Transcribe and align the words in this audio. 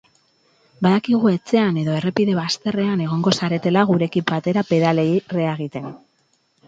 Badakigu 0.85 1.29
etxean 1.31 1.77
edo 1.81 1.93
errepide 1.97 2.37
bazterrean 2.39 3.03
egongo 3.09 3.35
zaretela 3.41 3.87
gurekin 3.93 4.27
batera 4.33 4.65
pedalei 4.73 5.09
reagiten. 5.39 5.91